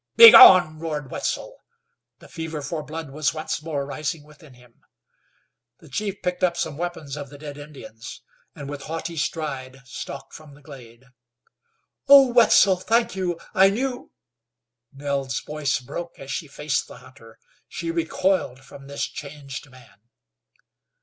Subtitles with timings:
[0.15, 1.57] "Begone!" roared Wetzel.
[2.17, 4.81] The fever for blood was once more rising within him.
[5.77, 8.23] The chief picked up some weapons of the dead Indians,
[8.55, 11.05] and with haughty stride stalked from the glade.
[12.07, 14.11] "Oh, Wetzel, thank you, I knew"
[14.91, 17.37] Nell's voice broke as she faced the hunter.
[17.67, 19.99] She recoiled from this changed man.